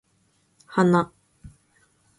[0.71, 1.01] 花